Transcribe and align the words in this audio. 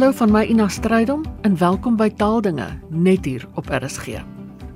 Hallo 0.00 0.16
van 0.16 0.30
my 0.32 0.46
Ina 0.48 0.64
Strydom 0.72 1.24
en 1.44 1.58
welkom 1.60 1.96
by 2.00 2.06
Taaldinge 2.16 2.70
net 2.88 3.26
hier 3.28 3.42
op 3.60 3.66
RSG. 3.68 4.22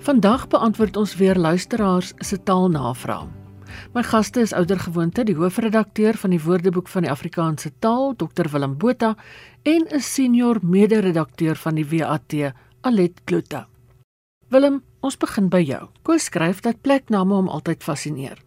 Vandag 0.05 0.43
beantwoord 0.53 0.99
ons 1.01 1.15
weer 1.17 1.39
luisteraars 1.41 2.11
se 2.21 2.37
taalnavrae. 2.37 3.25
My 3.97 4.03
gaste 4.05 4.43
is 4.45 4.53
oudergewoonte 4.53 5.25
die 5.25 5.37
hoofredakteur 5.39 6.21
van 6.21 6.35
die 6.37 6.43
Woordeboek 6.45 6.93
van 6.93 7.07
die 7.09 7.11
Afrikaanse 7.11 7.73
Taal, 7.79 8.13
Dr 8.21 8.51
Willem 8.53 8.77
Botha, 8.77 9.15
en 9.63 9.87
'n 9.89 10.01
senior 10.01 10.61
mede-redakteur 10.61 11.57
van 11.57 11.75
die 11.75 11.89
WAT, 11.89 12.53
Alet 12.81 13.25
Kloete. 13.25 13.65
Willem, 14.49 14.83
ons 15.01 15.17
begin 15.17 15.49
by 15.49 15.65
jou. 15.65 15.89
Koos 16.03 16.25
skryf 16.25 16.61
dat 16.61 16.83
plekname 16.83 17.35
hom 17.35 17.49
altyd 17.49 17.83
fascineer. 17.83 18.43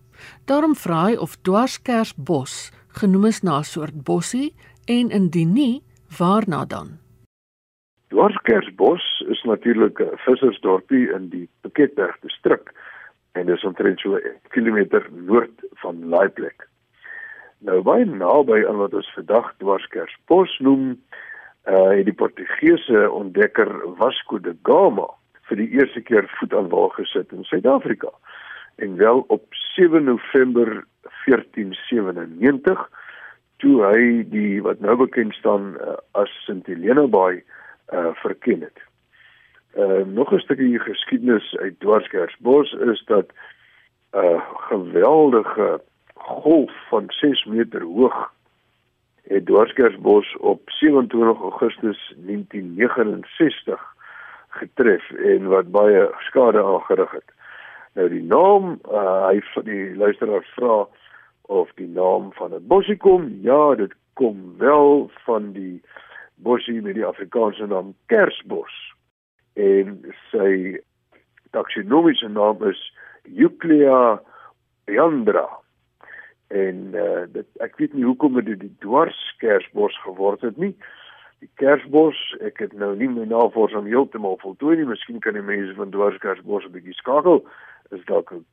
Daarom 0.46 0.76
vra 0.76 1.06
hy 1.06 1.16
of 1.16 1.38
Dwarskersbos 1.42 2.72
genoem 2.88 3.26
is 3.26 3.42
na 3.42 3.58
'n 3.58 3.64
soort 3.64 4.04
bossie 4.04 4.54
en 4.86 5.10
indien 5.10 5.54
nie, 5.54 5.84
Waarna 6.16 6.66
dan? 6.66 6.88
Dwarskersbos 8.08 9.24
is 9.28 9.44
natuurlik 9.44 10.00
'n 10.00 10.18
vissersdorpie 10.18 11.12
in 11.12 11.30
die 11.30 11.50
Piketberg 11.62 12.20
distrik 12.20 12.72
en 13.32 13.46
dis 13.46 13.64
omtrent 13.64 14.00
so 14.00 14.16
'n 14.16 14.40
kilometer 14.50 15.08
noord 15.12 15.66
van 15.74 16.10
Laaiplek. 16.10 16.68
Nou 17.60 17.82
baie 17.82 18.06
naby 18.06 18.66
aan 18.68 18.78
wat 18.78 18.94
ons 18.94 19.14
vandag 19.14 19.54
Dwarskersbos 19.58 20.60
noem, 20.60 21.02
uh 21.68 21.90
het 21.90 22.06
die 22.06 22.14
Portugese 22.14 23.12
ontdekker 23.12 23.70
Vasco 23.98 24.40
da 24.40 24.54
Gama 24.64 25.08
vir 25.42 25.58
die 25.58 25.70
eerste 25.70 26.02
keer 26.02 26.26
voet 26.40 26.54
aan 26.54 26.70
wal 26.70 26.90
gesit 26.90 27.32
in 27.32 27.44
Suid-Afrika. 27.44 28.10
En 28.76 28.96
wel 28.96 29.26
op 29.28 29.44
7 29.50 30.04
November 30.04 30.86
1497 31.26 32.90
toe 33.58 33.82
hy 33.86 34.24
die 34.30 34.62
wat 34.62 34.80
nou 34.80 34.96
bekend 34.96 35.34
staan 35.34 35.76
uh, 35.82 35.98
as 36.12 36.32
Sint 36.46 36.68
Helena 36.70 37.08
Bay 37.08 37.44
uh 37.94 38.12
verken 38.22 38.62
het. 38.62 38.80
Uh 39.78 40.06
nog 40.06 40.34
'n 40.34 40.40
stukkie 40.40 40.80
geskiedenis 40.80 41.56
uit 41.58 41.80
Dwarskersbos 41.80 42.72
is 42.74 43.04
dat 43.06 43.32
'n 44.14 44.18
uh, 44.18 44.42
geweldige 44.70 45.82
golf 46.14 46.72
van 46.90 47.06
6 47.08 47.46
meter 47.46 47.82
hoog 47.82 48.32
het 49.28 49.46
Dwarskersbos 49.46 50.38
op 50.38 50.62
27 50.66 51.42
Augustus 51.42 52.14
1969 52.18 53.96
getref 54.50 55.12
en 55.12 55.48
wat 55.48 55.72
baie 55.72 56.10
skade 56.20 56.64
aangerig 56.64 57.12
het. 57.12 57.30
Nou 57.94 58.10
die 58.10 58.24
naam 58.24 58.80
uh 58.92 59.28
hy 59.28 59.42
die 59.64 59.96
luisteraars 59.96 60.50
vra 60.56 60.86
of 61.48 61.72
die 61.76 61.88
naam 61.88 62.34
van 62.34 62.54
'n 62.54 62.68
bossie 62.68 62.98
kom. 62.98 63.40
Ja, 63.42 63.76
dit 63.76 63.94
kom 64.14 64.58
wel 64.58 65.12
van 65.26 65.52
die 65.52 65.82
bossie 66.36 66.82
met 66.82 66.94
die 66.94 67.06
Afrikaanse 67.06 67.66
naam 67.66 67.96
Kersbos. 68.06 68.94
En 69.54 70.02
sy 70.32 70.82
taksonomiese 71.52 72.28
naam 72.28 72.64
is 72.64 72.94
Euclea 73.36 74.22
Leandra. 74.86 75.48
En 76.48 76.76
uh, 76.94 77.26
dit 77.32 77.64
ek 77.64 77.76
weet 77.78 77.94
nie 77.94 78.06
hoekom 78.08 78.40
dit 78.40 78.60
die 78.60 78.76
dwarskersbos 78.80 79.98
geword 80.06 80.42
het 80.42 80.58
nie. 80.58 80.76
Die 81.44 81.50
kersbos, 81.62 82.18
ek 82.42 82.64
het 82.64 82.74
nou 82.74 82.96
nie 82.98 83.10
my 83.12 83.28
navorsing 83.30 83.86
heeltemal 83.86 84.40
voltooi 84.42 84.78
nie. 84.78 84.88
Miskien 84.90 85.20
kan 85.22 85.36
die 85.38 85.46
mense 85.46 85.76
van 85.78 85.92
dwarskersbos 85.94 86.66
'n 86.66 86.74
bietjie 86.74 86.96
skakel. 86.98 87.44
Is 87.92 88.06
dalk 88.06 88.32
'n 88.32 88.46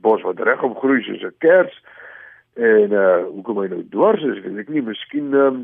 bos 0.00 0.22
wat 0.22 0.40
regom 0.40 0.74
groei 0.74 1.02
soos 1.02 1.22
'n 1.22 1.34
kers. 1.38 1.76
En 2.60 2.92
uh 2.92 3.24
hoekom 3.30 3.62
hy 3.62 3.68
nou 3.72 3.82
dwars 3.94 4.24
is, 4.28 4.40
weet 4.44 4.64
ek 4.64 4.72
nie. 4.72 4.84
Miskien 4.84 5.32
um, 5.32 5.62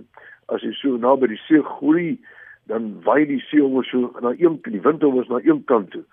as 0.48 0.64
hy 0.64 0.72
so 0.78 0.96
naby 1.00 1.28
die 1.34 1.40
see 1.44 1.60
groei, 1.76 2.16
dan 2.70 2.94
waai 3.04 3.26
die 3.28 3.42
see 3.48 3.60
hom 3.60 3.82
so 3.84 4.12
na 4.24 4.32
een 4.36 4.56
kant, 4.62 4.72
die 4.72 4.84
wind 4.84 5.04
hom 5.04 5.20
na 5.28 5.42
een 5.44 5.64
kant 5.68 5.92
toe. 5.92 6.04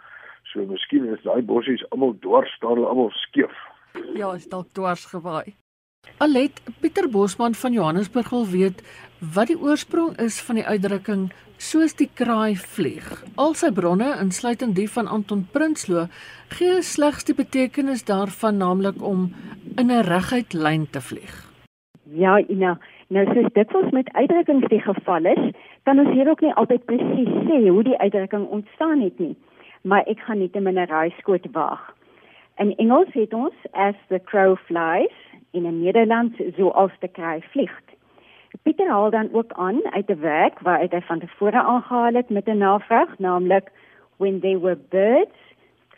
So 0.52 0.66
miskien 0.68 1.08
is 1.14 1.24
daai 1.24 1.42
bossies 1.48 1.84
almal 1.92 2.16
dwars 2.24 2.52
staan, 2.60 2.84
almal 2.84 3.14
skeef. 3.24 3.56
Ja, 4.16 4.34
is 4.36 4.50
dalk 4.52 4.74
dwars 4.76 5.08
gewaai. 5.08 5.56
Alet 6.20 6.62
Pieter 6.80 7.10
Bosman 7.10 7.56
van 7.56 7.74
Johannesburg 7.74 8.30
wil 8.30 8.46
weet 8.48 8.84
wat 9.34 9.48
die 9.48 9.58
oorsprong 9.60 10.18
is 10.22 10.38
van 10.42 10.60
die 10.60 10.66
uitdrukking 10.68 11.32
soos 11.58 11.96
die 11.96 12.10
kraai 12.14 12.56
vlieg. 12.56 13.24
Al 13.36 13.54
sy 13.56 13.72
bronne, 13.72 14.12
insluitend 14.22 14.76
die 14.76 14.88
van 14.92 15.08
Anton 15.08 15.46
Prinsloo, 15.52 16.08
gee 16.58 16.82
slegs 16.82 17.26
die 17.26 17.36
betekenis 17.36 18.04
daarvan, 18.06 18.58
naamlik 18.58 19.02
om 19.02 19.34
in 19.78 19.92
'n 19.92 20.04
reguit 20.04 20.54
lyn 20.54 20.88
te 20.92 21.02
vlieg. 21.02 21.34
Ja, 22.12 22.40
Ina, 22.50 22.78
nou 23.08 23.26
soos 23.34 23.54
dit 23.54 23.76
ons 23.76 23.92
met 23.92 24.10
uitdrukkings 24.14 24.68
die 24.70 24.82
geval 24.82 25.26
is, 25.26 25.44
kan 25.84 26.00
ons 26.00 26.14
hier 26.14 26.30
ook 26.30 26.42
nie 26.42 26.54
altyd 26.54 26.86
presies 26.86 27.34
sê 27.48 27.68
hoe 27.68 27.84
die 27.84 27.98
uitdrukking 27.98 28.48
ontstaan 28.48 29.02
het 29.02 29.20
nie. 29.20 29.36
Maar 29.82 30.04
ek 30.08 30.20
gaan 30.20 30.40
net 30.40 30.56
'n 30.56 30.64
mineraalskoot 30.64 31.48
waag. 31.52 31.94
In 32.58 32.76
Engels 32.76 33.14
het 33.14 33.34
ons 33.34 33.56
as 33.72 33.96
the 34.08 34.20
crow 34.20 34.58
flies 34.58 35.16
in 35.52 35.66
'n 35.66 35.82
Nederlands 35.82 36.38
soos 36.58 36.92
die 37.00 37.10
kraai 37.10 37.42
vlieg. 37.42 37.85
Pieter 38.64 38.90
haal 38.90 39.10
dan 39.10 39.30
ook 39.34 39.52
aan 39.52 39.82
uit 39.92 40.10
'n 40.10 40.20
werk 40.20 40.60
waar 40.60 40.80
hy 40.80 41.02
van 41.02 41.20
tevore 41.20 41.62
aangehaal 41.62 42.14
het 42.14 42.30
met 42.30 42.48
'n 42.48 42.58
navraag, 42.58 43.20
naamlik 43.20 43.72
When 44.18 44.40
They 44.40 44.60
Were 44.60 44.80
Birds 44.90 45.40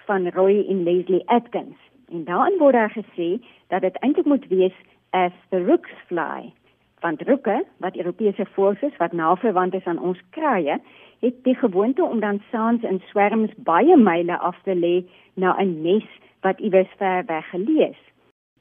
van 0.05 0.29
Roy 0.29 0.65
en 0.69 0.83
Leslie 0.83 1.29
Atkins. 1.29 1.77
En 2.11 2.23
daarin 2.23 2.57
word 2.57 2.73
daar 2.73 2.91
gesê 2.91 3.45
dat 3.67 3.81
dit 3.81 3.97
eintlik 3.99 4.25
moet 4.25 4.47
wees 4.47 4.73
as 5.09 5.31
the 5.49 5.63
rooks 5.65 5.91
fly. 6.05 6.53
Want 6.99 7.21
roeke, 7.21 7.65
wat 7.77 7.95
Europese 7.95 8.45
voëls 8.45 8.81
is 8.81 8.97
wat 8.97 9.11
naverwant 9.11 9.73
is 9.73 9.85
aan 9.85 9.99
ons 9.99 10.21
kraaie, 10.29 10.79
het 11.19 11.43
die 11.43 11.55
gewoonte 11.55 12.03
om 12.03 12.19
dan 12.19 12.41
saans 12.51 12.83
in 12.83 13.01
swerms 13.05 13.51
baie 13.57 13.97
myle 13.97 14.37
af 14.37 14.61
te 14.63 14.75
lê 14.75 15.05
na 15.33 15.55
'n 15.59 15.81
nes 15.81 16.07
wat 16.41 16.59
iewers 16.59 16.93
ver 16.97 17.25
weg 17.25 17.49
geleë 17.49 17.89
is. 17.89 18.01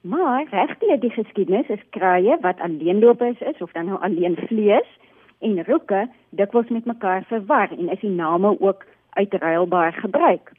Maar 0.09 0.47
regtig 0.51 1.01
die 1.01 1.11
geskiedenis 1.11 1.69
is 1.69 1.89
kraaie 1.91 2.37
wat 2.41 2.61
alleenlopers 2.61 3.41
is 3.41 3.59
of 3.59 3.73
dan 3.73 3.87
nou 3.87 4.01
alleen 4.01 4.37
vlees 4.47 4.91
en 5.39 5.65
roeke 5.65 6.07
dikwels 6.31 6.69
met 6.69 6.85
mekaar 6.85 7.25
verwar 7.27 7.71
en 7.71 7.89
is 7.89 8.01
die 8.01 8.11
name 8.11 8.61
ook 8.61 8.85
uitruilbaar 9.11 9.93
gebruik. 9.93 10.53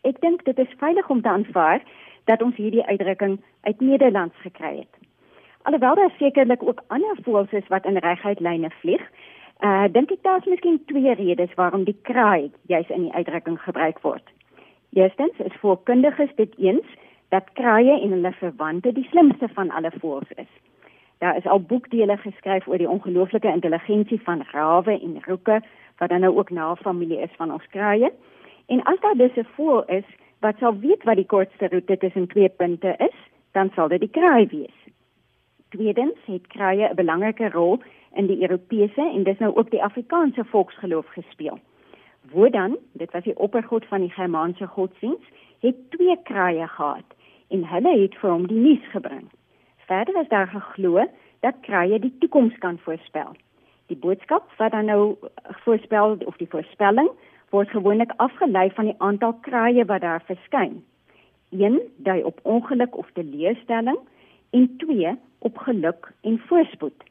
Ek 0.00 0.20
dink 0.20 0.44
dit 0.44 0.58
is 0.58 0.78
veilig 0.78 1.10
om 1.10 1.22
te 1.22 1.28
aanvaar 1.28 1.82
dat 2.24 2.42
ons 2.42 2.56
hierdie 2.56 2.86
uitdrukking 2.86 3.40
uit 3.60 3.80
Nederlands 3.80 4.36
gekry 4.46 4.76
het. 4.76 4.94
Alhoewel 5.62 5.94
daar 5.94 6.14
sekerlik 6.18 6.62
ook 6.62 6.82
ander 6.86 7.18
voëls 7.22 7.50
is 7.50 7.68
wat 7.68 7.84
in 7.84 7.96
reguit 7.96 8.40
lyne 8.40 8.70
vlieg, 8.80 9.02
uh 9.64 9.86
dink 9.90 10.10
ek 10.10 10.22
daar's 10.22 10.46
miskien 10.46 10.82
twee 10.86 11.14
redes 11.14 11.54
waarom 11.54 11.84
die 11.84 11.98
kraai 12.02 12.50
juis 12.68 12.88
in 12.88 13.08
die 13.08 13.14
uitdrukking 13.14 13.58
gebruik 13.60 13.98
word. 14.06 14.30
Eerstens 14.92 15.38
is 15.38 15.62
voorkundiges 15.62 16.30
dit 16.36 16.54
eens 16.58 16.86
dat 17.28 17.52
kraaie 17.52 18.00
en 18.00 18.10
hulle 18.10 18.32
verwante 18.32 18.92
die 18.92 19.06
slimste 19.10 19.48
van 19.48 19.70
alle 19.70 19.90
voëls 20.00 20.30
is. 20.36 20.52
Daar 21.18 21.36
is 21.36 21.46
al 21.46 21.60
boekdele 21.60 22.16
geskryf 22.16 22.66
oor 22.66 22.78
die 22.78 22.90
ongelooflike 22.90 23.48
intelligensie 23.48 24.20
van 24.22 24.44
rawe 24.50 25.00
en 25.00 25.22
roeke 25.26 25.60
wat 25.98 26.08
dan 26.08 26.20
nou 26.20 26.36
ook 26.36 26.50
na 26.50 26.74
familie 26.76 27.20
is 27.20 27.34
van 27.36 27.52
ons 27.52 27.66
kraaie. 27.70 28.12
En 28.66 28.82
as 28.82 29.00
daar 29.00 29.16
dus 29.16 29.36
'n 29.36 29.46
voël 29.54 29.84
is 29.84 30.04
wat 30.40 30.58
sal 30.58 30.78
weet 30.78 31.02
wat 31.02 31.16
die 31.16 31.26
kortste 31.26 31.68
roete 31.68 31.96
tussen 31.96 32.28
twee 32.28 32.48
punte 32.48 32.94
is, 32.98 33.16
dan 33.52 33.70
sal 33.74 33.88
dit 33.88 34.00
die 34.00 34.10
kraai 34.10 34.46
wees. 34.46 34.78
Tweedens 35.68 36.18
het 36.24 36.46
kraaie 36.46 36.88
'n 36.88 36.94
belangrike 36.94 37.48
rol 37.50 37.82
in 38.14 38.26
die 38.26 38.42
Europese 38.42 39.10
en 39.14 39.22
dis 39.22 39.38
nou 39.38 39.56
ook 39.56 39.70
die 39.70 39.82
Afrikaanse 39.82 40.44
volksgeloof 40.44 41.06
gespeel. 41.06 41.58
Wodan, 42.32 42.76
dit 42.92 43.10
was 43.12 43.22
die 43.22 43.38
oppergod 43.38 43.84
van 43.84 44.00
die 44.00 44.10
Germaanse 44.10 44.66
godsdiens, 44.66 45.24
het 45.64 45.76
twee 45.96 46.16
kraaie 46.28 46.68
gehad 46.68 47.16
en 47.48 47.64
hulle 47.72 47.92
het 48.00 48.16
vir 48.20 48.30
hom 48.30 48.46
die 48.50 48.60
nuus 48.60 48.84
gebring. 48.92 49.26
Verder 49.88 50.20
is 50.20 50.28
daar 50.28 50.48
geglo 50.52 51.04
dat 51.44 51.60
kraaie 51.66 51.98
die 52.00 52.12
toekoms 52.20 52.56
kan 52.64 52.78
voorspel. 52.84 53.36
Die 53.92 53.96
boodskap 54.00 54.50
wat 54.58 54.72
dan 54.72 54.90
nou 54.92 55.16
voorspel 55.64 56.16
of 56.24 56.36
die 56.40 56.48
voorspelling 56.50 57.08
word 57.52 57.70
gewoonlik 57.70 58.12
afgelei 58.16 58.70
van 58.76 58.90
die 58.90 58.98
aantal 58.98 59.36
kraaie 59.46 59.84
wat 59.84 60.00
daar 60.00 60.22
verskyn. 60.26 60.82
1 61.50 61.80
dui 61.96 62.22
op 62.22 62.40
ongeluk 62.42 62.96
of 62.96 63.10
teleurstelling 63.12 63.98
en 64.50 64.68
2 64.76 65.16
op 65.38 65.58
geluk 65.58 66.12
en 66.20 66.38
voorspoed. 66.48 67.04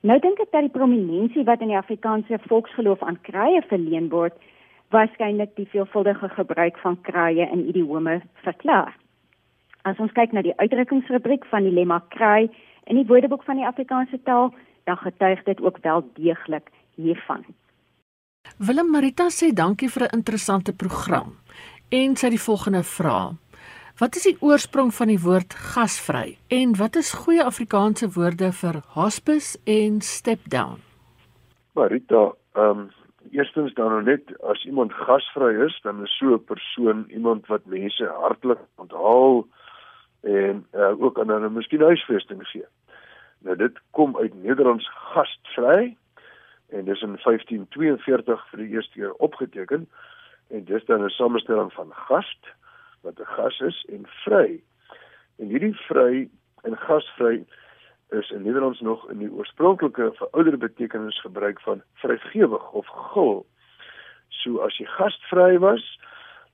Nou 0.00 0.18
dink 0.22 0.38
ek 0.40 0.52
dat 0.52 0.68
die 0.68 0.74
prominensie 0.74 1.44
wat 1.44 1.60
in 1.60 1.72
die 1.72 1.78
Afrikaanse 1.78 2.38
volksgeloof 2.46 3.02
aan 3.02 3.20
kraaie 3.26 3.62
verleen 3.68 4.08
word, 4.08 4.34
waarskynlik 4.90 5.56
die 5.56 5.68
veelvuldige 5.72 6.28
gebruik 6.28 6.78
van 6.78 7.00
kraaie 7.02 7.48
in 7.52 7.68
idiome 7.68 8.20
verklaar. 8.44 8.96
As 9.82 9.98
ons 10.02 10.12
kyk 10.12 10.32
na 10.32 10.42
die 10.42 10.56
uitdrukkingsrubriek 10.58 11.46
van 11.50 11.62
die 11.62 11.74
lemma 11.74 12.00
kraai 12.14 12.50
in 12.86 12.98
die 12.98 13.06
Woordeboek 13.06 13.44
van 13.46 13.60
die 13.60 13.66
Afrikaanse 13.66 14.18
taal, 14.22 14.54
dan 14.84 14.96
getuig 14.96 15.42
dit 15.42 15.60
ook 15.60 15.78
wel 15.82 16.04
deeglik 16.14 16.70
hiervan. 16.94 17.44
Willem 18.58 18.90
Marita 18.90 19.26
sê 19.30 19.52
dankie 19.52 19.90
vir 19.90 20.02
'n 20.02 20.16
interessante 20.16 20.72
program 20.72 21.36
en 21.90 22.16
sy 22.16 22.28
die 22.28 22.46
volgende 22.48 22.82
vraag. 22.82 23.34
Wat 23.96 24.16
is 24.16 24.22
die 24.22 24.36
oorsprong 24.40 24.94
van 24.94 25.08
die 25.08 25.20
woord 25.20 25.54
gasvry 25.54 26.36
en 26.48 26.76
wat 26.76 26.96
is 26.96 27.12
goeie 27.12 27.44
Afrikaanse 27.44 28.10
woorde 28.12 28.52
vir 28.52 28.82
hospice 28.92 29.58
en 29.64 30.00
step 30.00 30.40
down? 30.52 30.82
Maar 31.72 31.88
Rita, 31.88 32.32
ehm 32.52 32.78
um, 32.78 32.90
eerstens 33.30 33.74
dan 33.74 33.90
nou 33.90 34.02
net 34.02 34.42
as 34.42 34.64
iemand 34.64 34.92
gasvry 34.92 35.64
is, 35.64 35.80
dan 35.82 36.02
is 36.02 36.16
so 36.16 36.34
'n 36.34 36.44
persoon 36.44 37.04
iemand 37.08 37.46
wat 37.46 37.64
mense 37.64 38.04
hartlik 38.04 38.58
onthaal 38.76 39.46
en 40.20 40.66
uh, 40.74 41.02
ook 41.02 41.18
aan 41.18 41.28
hulle 41.28 41.48
miskien 41.50 41.80
huisvesting 41.80 42.48
gee. 42.48 42.64
Nou 43.38 43.56
dit 43.56 43.78
kom 43.90 44.16
uit 44.18 44.42
Nederlands 44.42 44.90
gasvry 44.92 45.96
en 46.68 46.84
dis 46.84 47.02
in 47.02 47.18
1542 47.22 48.48
vir 48.50 48.58
die 48.58 48.68
eerste 48.68 48.92
keer 48.92 49.12
opgeteken 49.12 49.88
en 50.48 50.64
dis 50.64 50.84
dan 50.84 51.04
'n 51.04 51.08
samestelling 51.08 51.72
van 51.72 51.92
gast 51.92 52.46
wat 53.00 53.20
'n 53.20 53.32
gas 53.36 53.60
is 53.60 53.84
en 53.88 54.06
vry. 54.24 54.60
En 55.38 55.46
hierdie 55.48 55.76
vry 55.88 56.28
en 56.62 56.76
gasvry 56.76 57.44
is 58.08 58.30
in 58.30 58.42
Nederlands 58.42 58.80
nog 58.80 59.10
in 59.10 59.18
die 59.18 59.32
oorspronklike 59.32 60.12
verouderde 60.14 60.58
betekenis 60.58 61.20
gebruik 61.20 61.60
van 61.60 61.82
vrygewig 61.94 62.70
of 62.70 62.86
gul. 62.86 63.46
So 64.28 64.58
as 64.58 64.76
jy 64.78 64.86
gasvry 64.86 65.58
was, 65.58 65.84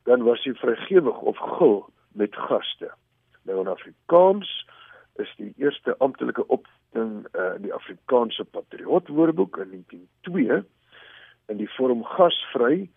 dan 0.03 0.23
was 0.23 0.45
jy 0.45 0.55
vrygewig 0.55 1.19
of 1.19 1.37
gul 1.37 1.91
met 2.13 2.37
gaste. 2.37 2.93
Nou 3.43 3.61
in 3.61 3.69
Afrikaans 3.69 4.67
is 5.21 5.33
die 5.37 5.53
eerste 5.57 5.95
amptelike 5.99 6.47
opding 6.47 7.27
uh, 7.33 7.55
in 7.57 7.67
die 7.67 7.75
Afrikaanse 7.75 8.45
Patriot 8.45 9.09
Woordeboek 9.09 9.57
in 9.57 9.71
1902 9.71 10.63
in 11.47 11.57
die 11.57 11.71
vorm 11.77 12.05
gasvry 12.05 12.89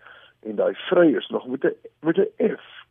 en 0.46 0.60
daai 0.60 0.74
vry 0.88 1.10
is 1.18 1.28
nog 1.34 1.48
met 1.48 1.66
'n 1.66 1.76
met 2.00 2.18
'n 2.18 2.56
F 2.56 2.85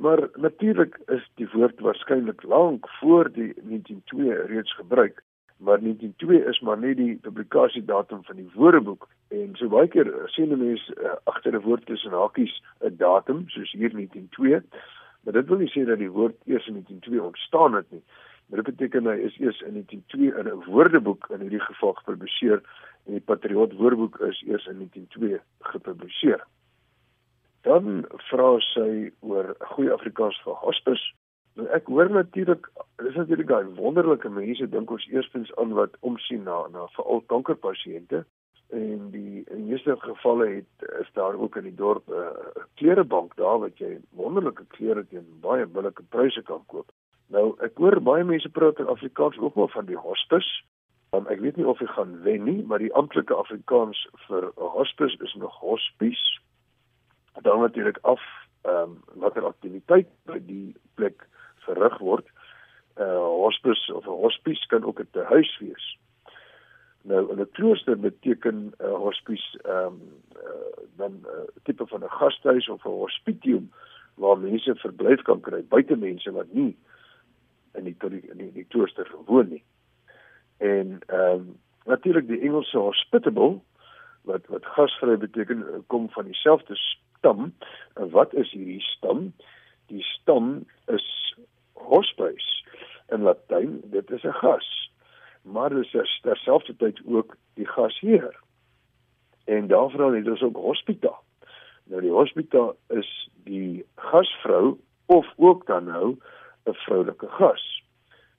Maar 0.00 0.28
natuurlik 0.34 1.00
is 1.06 1.30
die 1.34 1.48
woord 1.52 1.80
waarskynlik 1.80 2.42
lank 2.42 2.88
voor 2.88 3.32
die 3.32 3.52
1902 3.62 4.46
reeds 4.46 4.74
gebruik, 4.74 5.22
maar 5.56 5.80
1902 5.80 6.44
is 6.44 6.60
maar 6.60 6.78
net 6.78 6.96
die 6.96 7.18
publikasiedatum 7.20 8.22
van 8.24 8.36
die 8.36 8.50
Woordeboek 8.54 9.08
en 9.28 9.50
so 9.60 9.68
baie 9.68 9.88
keer 9.92 10.08
sien 10.32 10.54
mense 10.58 10.94
uh, 10.96 11.12
agter 11.24 11.52
'n 11.52 11.60
woord 11.66 11.84
tussen 11.86 12.16
hakies 12.16 12.54
'n 12.80 12.96
datum 12.96 13.42
soos 13.48 13.72
hier 13.72 13.92
1902, 13.92 14.62
maar 15.22 15.36
dit 15.36 15.48
wil 15.48 15.60
nie 15.60 15.72
sê 15.74 15.84
dat 15.84 15.98
die 15.98 16.10
woord 16.10 16.36
eers 16.46 16.66
in 16.66 16.80
1902 16.80 17.22
ontstaan 17.22 17.74
het 17.74 17.90
nie. 17.90 18.02
Maar 18.46 18.62
dit 18.62 18.74
beteken 18.74 19.06
hy 19.06 19.18
is 19.28 19.36
eers 19.38 19.60
in 19.60 19.72
1902 19.72 20.32
in 20.40 20.48
'n 20.48 20.64
Woordeboek 20.64 21.28
in 21.28 21.40
hierdie 21.40 21.66
geval 21.66 21.92
gepubliseer 21.92 22.62
en 23.04 23.12
die 23.12 23.26
Patriot 23.32 23.76
Woordeboek 23.76 24.18
is 24.20 24.42
eers 24.48 24.66
in 24.66 24.76
1902 24.76 25.40
gepubliseer. 25.60 26.40
Dan 27.66 28.04
vra 28.30 28.50
sy 28.72 29.10
oor 29.20 29.54
goeie 29.74 29.92
Afrikaans 29.92 30.38
vir 30.44 30.56
hospis. 30.62 31.02
Nou 31.58 31.66
ek 31.76 31.88
hoor 31.92 32.08
natuurlik, 32.14 32.68
dis 33.02 33.16
natuurlik 33.18 33.48
daai 33.50 33.72
wonderlike 33.76 34.30
mense 34.32 34.68
dink 34.72 34.90
ons 34.90 35.08
eerstens 35.12 35.50
aan 35.60 35.74
wat 35.76 35.98
omsien 36.00 36.46
na 36.48 36.62
na 36.72 36.86
veral 36.96 37.20
kankerpasiënte 37.32 38.24
en 38.70 39.10
die 39.10 39.42
in 39.50 39.66
meeste 39.66 39.96
gevalle 39.98 40.46
het 40.48 40.88
is 41.00 41.08
daar 41.18 41.34
ook 41.34 41.56
in 41.58 41.66
die 41.66 41.74
dorp 41.74 42.08
'n 42.08 42.22
uh, 42.22 42.64
klerebank 42.78 43.36
daar 43.36 43.58
wat 43.66 43.78
jy 43.78 43.98
wonderlike 44.14 44.64
klere 44.76 45.04
teen 45.06 45.26
baie 45.40 45.66
billike 45.66 46.02
pryse 46.08 46.42
kan 46.42 46.62
koop. 46.66 46.86
Nou 47.28 47.56
ek 47.66 47.76
hoor 47.82 48.00
baie 48.00 48.24
mense 48.24 48.48
praat 48.48 48.78
in 48.78 48.86
Afrikaans 48.86 49.38
ook 49.38 49.54
wel 49.54 49.68
van 49.68 49.86
die 49.86 49.96
hospis. 49.96 50.48
Um, 51.12 51.26
ek 51.26 51.40
weet 51.40 51.56
nie 51.56 51.66
of 51.66 51.80
jy 51.80 51.86
gaan 51.86 52.22
wen 52.22 52.44
nie, 52.44 52.62
maar 52.62 52.78
die 52.78 52.94
amptelike 52.94 53.34
Afrikaans 53.34 54.06
vir 54.28 54.52
hospis 54.54 55.16
is 55.18 55.34
nog 55.34 55.58
hospice 55.58 56.40
dan 57.42 57.60
natuurlik 57.60 57.98
af 58.02 58.22
ehm 58.62 58.74
um, 58.74 59.02
watter 59.14 59.46
aktiwiteit 59.46 60.08
by 60.24 60.38
die 60.46 60.76
plek 60.94 61.28
verrig 61.64 61.98
word. 61.98 62.26
'n 62.96 63.02
uh, 63.02 63.16
Hospice 63.16 63.94
of 63.94 64.04
'n 64.04 64.20
hospice 64.24 64.66
kan 64.66 64.84
ook 64.84 65.00
'n 65.00 65.24
huis 65.24 65.58
wees. 65.58 65.98
Nou 67.02 67.32
'n 67.32 67.50
klooster 67.52 67.98
beteken 67.98 68.56
'n 68.56 68.84
uh, 68.84 68.94
hospice 68.94 69.58
ehm 69.62 69.86
um, 69.86 70.00
uh, 70.36 70.84
dan 70.96 71.12
'n 71.12 71.26
uh, 71.26 71.48
tipe 71.62 71.86
van 71.86 72.04
'n 72.04 72.16
gasthuis 72.20 72.68
of 72.68 72.84
'n 72.84 72.88
hospitium 72.88 73.72
waar 74.14 74.38
mense 74.38 74.74
verblyf 74.74 75.22
kan 75.22 75.40
kry, 75.40 75.64
buite 75.68 75.96
mense 75.96 76.32
wat 76.32 76.52
nie 76.52 76.76
in 77.72 77.84
die 77.84 77.96
in 78.30 78.36
die, 78.36 78.52
die 78.52 78.66
klooster 78.68 79.10
woon 79.26 79.48
nie. 79.48 79.62
En 80.56 80.98
ehm 81.06 81.32
um, 81.32 81.58
natuurlik 81.84 82.26
die 82.26 82.40
Engelse 82.40 82.78
hospitable 82.78 83.60
wat 84.30 84.46
wat 84.46 84.66
gasvry 84.76 85.16
beteken 85.16 85.84
kom 85.86 86.10
van 86.10 86.24
dieselfde 86.24 86.76
stam. 86.76 87.54
En 87.94 88.10
wat 88.10 88.34
is 88.34 88.50
hierdie 88.50 88.80
stam? 88.80 89.32
Die 89.86 90.02
stam 90.02 90.66
is 90.86 91.06
hospice 91.72 92.64
in 93.08 93.22
Latyn. 93.22 93.80
Dit 93.84 94.10
is 94.10 94.22
'n 94.22 94.38
gas. 94.42 94.90
Maar 95.42 95.70
dit 95.70 95.94
is 95.94 96.18
terselfdertyd 96.22 97.00
ook 97.06 97.36
die 97.54 97.66
gasheer. 97.66 98.40
En 99.44 99.66
daarvoor 99.66 100.14
het 100.14 100.28
ons 100.28 100.42
ook 100.42 100.56
hospita. 100.56 101.14
Nou 101.84 102.00
die 102.00 102.10
hospita 102.10 102.72
is 102.88 103.30
die 103.44 103.84
gasvrou 103.96 104.78
of 105.06 105.26
ook 105.36 105.66
dan 105.66 105.84
nou 105.84 106.16
'n 106.64 106.74
vroulike 106.74 107.28
gas. 107.28 107.82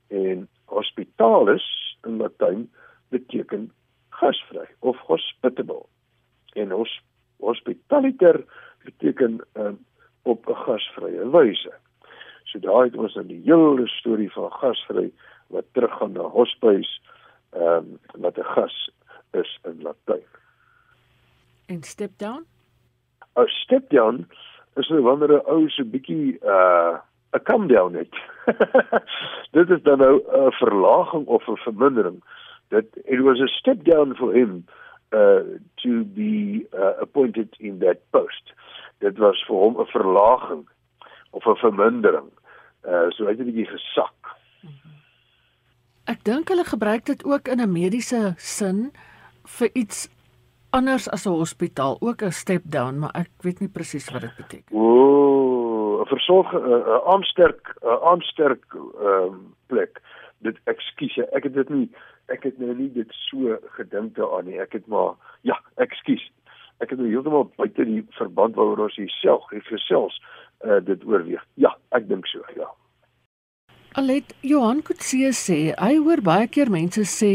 En 0.07 0.47
hospitalis 0.65 1.97
in 2.03 2.17
Latyn 2.17 2.71
beteken 3.09 3.71
gasvry 4.09 4.67
of 4.79 4.97
hospitable. 4.97 5.85
En 6.53 6.73
ons 6.73 7.01
hospitaliter 7.39 8.43
beteken 8.83 9.41
um, 9.53 9.85
op 10.21 10.47
'n 10.47 10.55
gasvrye 10.55 11.29
wyse. 11.29 11.73
So 12.43 12.59
dan 13.21 13.29
die 13.29 13.41
hele 13.45 13.87
storie 13.87 14.31
van 14.31 14.51
gasvry 14.51 15.11
wat 15.53 15.65
teruggaan 15.71 16.17
na 16.17 16.25
hospice 16.33 16.99
ehm 17.51 17.93
um, 17.93 17.99
wat 18.23 18.37
'n 18.37 18.51
gas 18.55 18.89
is 19.31 19.59
in 19.63 19.81
Latyn. 19.81 20.25
En 21.65 21.83
step 21.83 22.11
down? 22.17 22.45
'n 23.35 23.47
Step 23.47 23.89
down 23.89 24.27
is 24.75 24.89
nou 24.89 25.01
wanneer 25.01 25.33
'n 25.33 25.45
ou 25.45 25.69
so 25.69 25.83
bietjie 25.83 26.39
uh 26.43 26.97
'n 27.33 27.43
come 27.43 27.67
down 27.67 27.93
het. 27.93 28.15
Dit 29.55 29.69
is 29.69 29.81
dan 29.83 29.97
nou 29.97 30.15
'n 30.17 30.51
verlaging 30.51 31.25
of 31.25 31.47
'n 31.47 31.57
vermindering. 31.57 32.23
That 32.67 32.85
it 33.05 33.19
was 33.19 33.39
a 33.39 33.47
step 33.47 33.83
down 33.83 34.15
for 34.15 34.33
him 34.33 34.65
uh 35.09 35.43
to 35.75 36.03
be 36.03 36.67
uh, 36.73 37.01
appointed 37.01 37.55
in 37.59 37.79
that 37.79 37.97
post 38.09 38.53
dit 39.01 39.17
was 39.17 39.43
vir 39.47 39.55
hom 39.55 39.79
'n 39.79 39.91
verlaging 39.93 40.63
of 41.31 41.45
'n 41.45 41.55
vermindering. 41.63 42.29
Uh 42.83 43.09
so 43.09 43.25
hy 43.25 43.31
het 43.35 43.39
'n 43.39 43.49
bietjie 43.51 43.67
gesak. 43.67 44.35
Ek 46.05 46.23
dink 46.23 46.49
hulle 46.49 46.65
gebruik 46.65 47.05
dit 47.05 47.23
ook 47.25 47.47
in 47.47 47.61
'n 47.61 47.71
mediese 47.71 48.33
sin 48.37 48.91
vir 49.45 49.69
iets 49.73 50.09
anders 50.71 51.09
as 51.09 51.25
'n 51.25 51.37
hospitaal, 51.37 51.97
ook 51.99 52.21
'n 52.21 52.31
step 52.31 52.63
down, 52.65 52.99
maar 52.99 53.13
ek 53.13 53.29
weet 53.41 53.59
nie 53.59 53.69
presies 53.69 54.09
wat 54.11 54.21
dit 54.21 54.35
beteken. 54.35 54.75
Ooh, 54.75 56.01
'n 56.01 56.05
versorg 56.05 56.53
'n 56.53 57.01
aansterk 57.05 57.75
'n 57.83 57.99
aansterk 58.11 58.65
ehm 58.73 59.35
plek. 59.67 60.01
Dit 60.39 60.57
ekskuus, 60.63 61.17
ek 61.17 61.43
het 61.43 61.53
dit 61.53 61.69
nie 61.69 61.89
ek 62.31 62.43
het 62.43 62.59
nou 62.59 62.73
nie 62.75 62.89
dit 62.93 63.11
so 63.27 63.57
gedink 63.77 64.15
daaraan 64.15 64.45
nie. 64.45 64.59
Ek 64.61 64.73
het 64.77 64.87
maar 64.87 65.13
ja, 65.47 65.59
ekskuus 65.75 66.23
ek 66.81 66.93
het 66.93 66.99
nou 66.99 67.09
heeltemal 67.09 67.49
buite 67.57 67.85
die 67.85 68.01
verband 68.17 68.55
waaroor 68.57 68.87
ons 68.87 68.99
hier 68.99 69.11
self 69.21 69.47
gesels 69.69 70.17
uh, 70.65 70.79
dit 70.85 71.03
oorweeg. 71.05 71.43
Ja, 71.55 71.75
ek 71.95 72.07
dink 72.09 72.27
so, 72.27 72.43
ja. 72.57 72.69
Alet 73.99 74.33
Johan 74.41 74.81
Kutse 74.87 75.33
sê 75.35 75.59
hy 75.75 75.97
hoor 75.99 76.21
baie 76.23 76.47
keer 76.47 76.71
mense 76.71 77.03
sê 77.11 77.31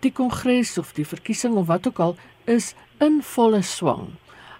die 0.00 0.12
kongres 0.14 0.78
of 0.80 0.94
die 0.96 1.04
verkiesing 1.04 1.58
of 1.60 1.68
wat 1.68 1.86
ook 1.90 2.00
al 2.00 2.14
is 2.48 2.72
in 3.04 3.20
volle 3.34 3.60
swang. 3.62 4.06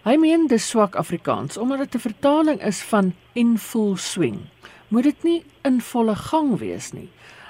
Hy 0.04 0.16
meen 0.21 0.47
dis 0.50 0.66
swak 0.68 0.97
Afrikaans 1.00 1.57
omdat 1.57 1.78
dit 1.87 1.95
'n 1.97 2.07
vertaling 2.09 2.61
is 2.62 2.83
van 2.90 3.14
in 3.35 3.59
full 3.59 3.97
swing. 3.97 4.38
Moet 4.88 5.04
dit 5.04 5.23
nie 5.25 5.45
in 5.64 5.80
volle 5.80 6.14
gang 6.14 6.59
wees 6.59 6.92
nie. 6.92 7.09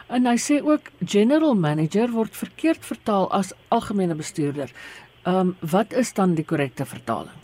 En 0.08 0.26
hy 0.26 0.36
sê 0.36 0.62
ook 0.64 0.90
general 1.04 1.54
manager 1.54 2.10
word 2.10 2.36
verkeerd 2.36 2.84
vertaal 2.84 3.30
as 3.32 3.52
algemene 3.68 4.14
bestuurder. 4.14 4.72
Ehm 5.28 5.38
um, 5.38 5.56
wat 5.70 5.92
is 5.92 6.14
dan 6.14 6.34
die 6.34 6.44
korrekte 6.44 6.84
vertaling? 6.86 7.38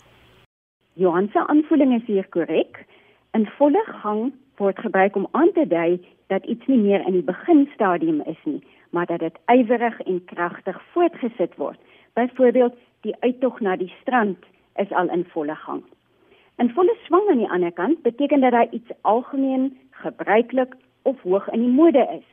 Johan 0.93 1.27
se 1.33 1.47
aanvoeling 1.47 1.93
is 1.93 2.05
hier 2.05 2.27
korrek. 2.29 2.85
In 3.31 3.45
volle 3.57 3.83
gang 4.01 4.33
word 4.57 4.79
gebruik 4.79 5.15
om 5.15 5.27
aan 5.31 5.51
te 5.53 5.67
dui 5.67 6.07
dat 6.27 6.45
iets 6.45 6.65
nie 6.65 6.79
meer 6.79 7.05
in 7.05 7.13
die 7.13 7.27
beginstadium 7.27 8.21
is 8.21 8.41
nie, 8.43 8.63
maar 8.89 9.05
dat 9.05 9.19
dit 9.19 9.37
ywerig 9.45 9.99
en 10.01 10.23
kragtig 10.25 10.81
voortgesit 10.93 11.55
word. 11.55 11.79
Byvoorbeeld, 12.13 12.73
die 13.01 13.15
uittog 13.19 13.59
na 13.59 13.75
die 13.75 13.93
strand 14.01 14.49
is 14.75 14.91
al 14.91 15.09
in 15.09 15.27
volle 15.35 15.55
gang. 15.55 15.83
In 16.57 16.73
volle 16.73 16.97
swang 17.05 17.29
aan 17.29 17.43
die 17.43 17.51
ander 17.51 17.71
kant 17.71 18.01
beteken 18.01 18.41
dat 18.41 18.51
daar 18.51 18.71
iets 18.71 18.97
algemeen 19.01 19.77
gebruiklik 19.91 20.73
of 21.01 21.21
hoog 21.21 21.47
in 21.47 21.59
die 21.59 21.75
mode 21.77 22.07
is. 22.17 22.29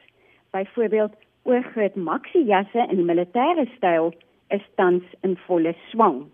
Byvoorbeeld, 0.50 1.12
oorgroot 1.42 1.94
maxi 1.94 2.44
jasse 2.44 2.88
in 2.88 2.96
die 2.96 3.10
militêre 3.14 3.68
styl 3.76 4.14
is 4.52 4.64
tans 4.76 5.04
in 5.20 5.36
volle 5.46 5.74
swang. 5.90 6.24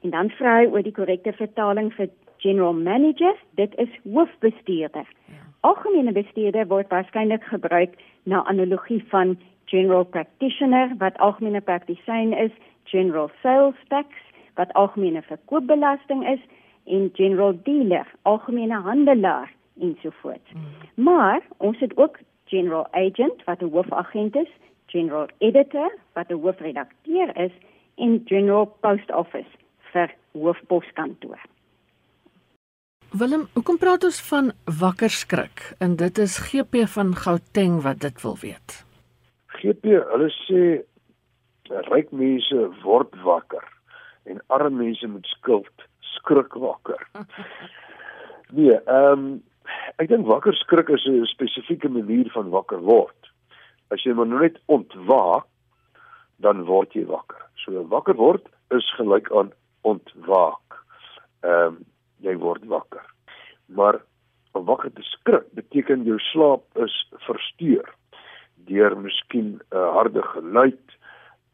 En 0.00 0.10
dan 0.10 0.30
vra 0.38 0.56
hy 0.60 0.66
oor 0.72 0.82
die 0.82 0.96
korrekte 0.96 1.32
vertaling 1.36 1.92
vir 1.96 2.08
general 2.40 2.72
manager, 2.72 3.36
dit 3.60 3.74
is 3.76 3.92
hoofbestuurder. 4.08 5.08
Ja. 5.28 5.42
Algemene 5.68 6.12
bestuurder 6.16 6.66
word 6.70 6.88
waarskynlik 6.88 7.44
gebruik 7.52 7.98
na 8.24 8.40
analogie 8.48 9.02
van 9.12 9.36
general 9.68 10.04
practitioner 10.04 10.94
wat 10.98 11.18
algemene 11.18 11.60
praktisyn 11.60 12.32
is, 12.32 12.52
general 12.84 13.30
sales 13.42 13.76
tax 13.88 14.08
wat 14.58 14.72
algemene 14.72 15.22
verkoopbelasting 15.22 16.24
is 16.28 16.40
en 16.84 17.10
general 17.14 17.54
dealer, 17.62 18.08
algemene 18.22 18.80
handelaar 18.80 19.52
ensovoorts. 19.80 20.52
Mm. 20.52 21.04
Maar 21.04 21.40
ons 21.56 21.78
het 21.78 21.96
ook 21.96 22.18
general 22.44 22.88
agent 22.90 23.44
wat 23.44 23.60
'n 23.60 23.70
hoofagent 23.72 24.36
is, 24.36 24.50
general 24.92 25.28
editor 25.38 25.90
wat 26.14 26.30
'n 26.30 26.40
hoofredakteur 26.42 27.36
is 27.36 27.52
en 27.96 28.20
general 28.24 28.66
post 28.80 29.10
office 29.12 29.52
vir 29.92 30.14
hoofposkantoor. 30.32 31.40
Willem, 33.10 33.48
hoekom 33.52 33.78
praat 33.78 34.04
ons 34.04 34.20
van 34.28 34.52
wakker 34.80 35.10
skrik? 35.10 35.74
En 35.78 35.96
dit 35.96 36.18
is 36.18 36.38
GP 36.38 36.86
van 36.86 37.14
Gauteng 37.16 37.82
wat 37.82 38.00
dit 38.00 38.22
wil 38.22 38.36
weet. 38.40 38.84
GP, 39.46 39.84
hulle 40.12 40.30
sê 40.46 40.62
ryk 41.90 42.12
mense 42.12 42.68
word 42.82 43.14
wakker 43.22 43.66
en 44.30 44.42
arme 44.46 44.84
mense 44.84 45.06
moet 45.06 45.26
skuld 45.26 45.86
skrik 46.00 46.54
wakker. 46.54 47.08
Nee, 48.50 48.74
ehm 48.74 49.12
um, 49.12 49.26
ek 50.02 50.08
dink 50.10 50.26
wakker 50.26 50.54
skrik 50.58 50.88
is 50.90 51.04
'n 51.06 51.24
spesifieke 51.30 51.88
manier 51.88 52.30
van 52.34 52.50
wakker 52.50 52.80
word. 52.82 53.29
As 53.90 54.02
jy 54.04 54.14
maar 54.14 54.26
net 54.30 54.58
ontwaak, 54.66 55.46
dan 56.40 56.64
word 56.64 56.94
jy 56.96 57.04
wakker. 57.04 57.42
So 57.64 57.84
wakker 57.92 58.16
word 58.16 58.46
is 58.70 58.86
gelyk 58.96 59.30
aan 59.32 59.52
ontwaak. 59.82 60.78
Ehm 61.42 61.66
um, 61.66 61.80
jy 62.20 62.34
word 62.36 62.64
wakker. 62.68 63.04
Maar 63.72 63.96
om 64.52 64.64
wakker 64.64 64.92
te 64.92 65.02
skrik 65.02 65.46
beteken 65.56 66.04
jou 66.04 66.18
slaap 66.20 66.82
is 66.84 66.94
versteur 67.26 67.88
deur 68.68 68.96
miskien 68.96 69.48
'n 69.56 69.76
uh, 69.76 69.92
harde 69.96 70.22
geluid 70.22 70.86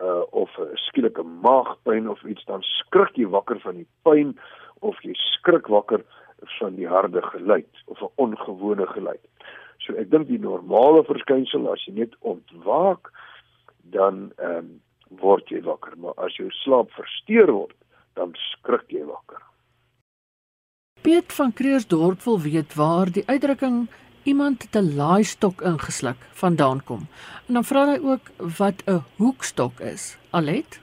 uh 0.02 0.24
of 0.30 0.50
'n 0.58 0.76
skielike 0.86 1.22
maagpyn 1.22 2.08
of 2.08 2.24
iets 2.24 2.44
dan 2.44 2.62
skrik 2.62 3.16
jy 3.16 3.26
wakker 3.26 3.60
van 3.60 3.74
die 3.74 3.88
pyn 4.02 4.38
of 4.80 4.98
jy 5.02 5.14
skrik 5.14 5.66
wakker 5.66 6.02
van 6.58 6.74
die 6.76 6.88
harde 6.88 7.22
geluid 7.22 7.72
of 7.86 8.00
'n 8.00 8.12
ongewone 8.16 8.86
geluid. 8.86 9.24
So 9.84 9.94
ek 10.00 10.10
dink 10.10 10.28
die 10.28 10.40
normale 10.42 11.04
verskynsel 11.04 11.68
as 11.72 11.84
jy 11.86 11.94
net 12.00 12.16
ontwaak 12.20 13.12
dan 13.94 14.32
ehm 14.38 14.58
um, 14.58 14.74
word 15.22 15.46
jy 15.54 15.60
wakker, 15.62 15.94
maar 16.02 16.16
as 16.18 16.34
jou 16.34 16.48
slaap 16.50 16.90
versteur 16.96 17.52
word, 17.52 17.76
dan 18.18 18.32
skrik 18.50 18.90
jy 18.90 19.04
wakker. 19.06 19.38
Piet 21.06 21.30
van 21.36 21.52
Kreersdorp 21.54 22.24
wil 22.26 22.40
weet 22.42 22.74
waar 22.74 23.12
die 23.14 23.22
uitdrukking 23.28 23.86
iemand 24.26 24.66
te 24.72 24.82
laai 24.82 25.22
stok 25.22 25.62
ingesluk 25.70 26.26
vandaan 26.40 26.82
kom. 26.88 27.06
En 27.46 27.60
dan 27.60 27.68
vra 27.68 27.84
hy 27.92 27.98
ook 28.02 28.32
wat 28.58 28.82
'n 28.86 29.04
hoekstok 29.18 29.80
is. 29.80 30.18
Alet? 30.30 30.80